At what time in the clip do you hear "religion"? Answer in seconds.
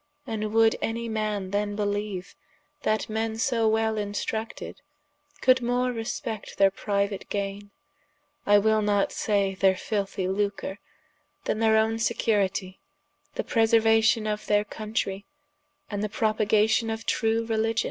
17.45-17.79